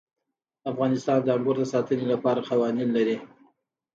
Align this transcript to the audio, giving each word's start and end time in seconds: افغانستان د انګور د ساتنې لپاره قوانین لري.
افغانستان 0.71 1.19
د 1.23 1.27
انګور 1.35 1.55
د 1.61 1.65
ساتنې 1.73 2.05
لپاره 2.13 2.45
قوانین 2.49 2.89
لري. 2.97 3.17